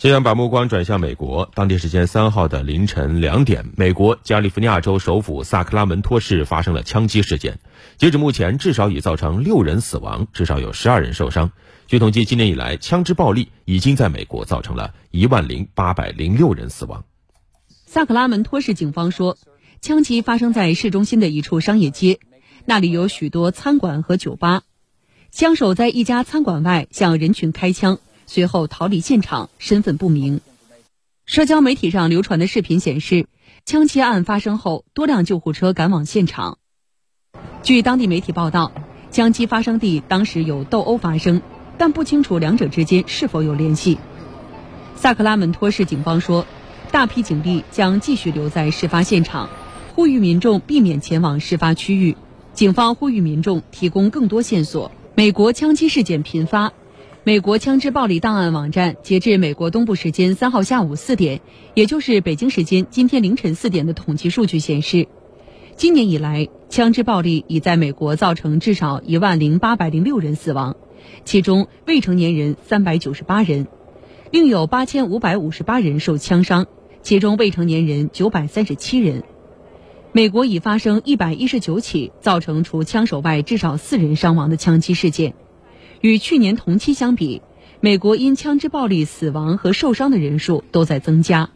[0.00, 1.50] 现在把目光转向美国。
[1.54, 7.58] 当地时间三号的凌晨两点，美国加利福尼亚州首府萨克拉门托市发生了枪击事件。
[7.98, 11.52] 截至目前，至少已造成六人死亡，至少有十二人受伤。
[11.86, 17.04] 据统计，今年以来，枪支暴力已经在美国造成了一万零八百零六人死亡。
[17.84, 19.36] 萨克拉门托市警方说，
[19.82, 22.20] 枪击发生在市中心的一处商业街，
[22.64, 24.62] 那里有许多餐馆和酒吧。
[25.30, 27.98] 枪手在一家餐馆外向人群开枪。
[28.32, 30.40] 随后逃离现场，身份不明。
[31.26, 33.26] 社交媒体上流传的视频显示，
[33.66, 36.58] 枪击案发生后，多辆救护车赶往现场。
[37.64, 38.70] 据当地媒体报道，
[39.10, 41.42] 枪击发生地当时有斗殴发生，
[41.76, 43.98] 但不清楚两者之间是否有联系。
[44.94, 46.46] 萨克拉门托市警方说，
[46.92, 49.50] 大批警力将继续留在事发现场，
[49.96, 52.16] 呼吁民众避免前往事发区域。
[52.52, 54.92] 警方呼吁民众提供更多线索。
[55.16, 56.72] 美国枪击事件频发。
[57.22, 61.42] 美国枪支暴力档案网站截至美国东部时间三号下午四点，
[61.74, 65.06] 也就是北京时间今天凌晨四点的统计数据显示，
[65.76, 70.76] 今年以来枪支暴力已在美国造成至少一万零八百零六人死亡，
[71.26, 73.66] 其中未成年人三百九十八人，
[74.30, 76.68] 另有八千五百五十八人受枪伤，
[77.02, 79.24] 其中未成年人九百三十七人。
[80.12, 85.34] 美国已发生一百一十九起造成除枪手外至少四人伤亡的枪击事件。
[86.00, 87.42] 与去年同期相比，
[87.80, 91.50] 美国因枪支暴力死亡和受伤的人数都在增加。